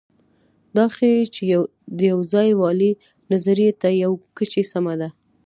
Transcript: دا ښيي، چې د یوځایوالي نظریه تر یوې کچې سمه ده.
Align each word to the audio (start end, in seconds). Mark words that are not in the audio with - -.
دا 0.75 0.85
ښيي، 0.95 1.23
چې 1.35 1.43
د 1.97 1.99
یوځایوالي 2.11 2.91
نظریه 3.31 3.71
تر 3.81 3.91
یوې 4.03 4.17
کچې 4.37 4.63
سمه 4.71 4.93
ده. 4.99 5.09